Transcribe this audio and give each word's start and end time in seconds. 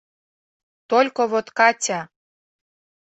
Только 0.89 1.21
вот 1.31 1.47
Катя... 1.57 1.99